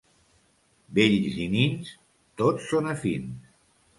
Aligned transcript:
Vells 0.99 1.35
i 1.43 1.45
nins 1.57 1.93
tots 2.43 2.65
són 2.73 2.91
afins. 2.97 3.55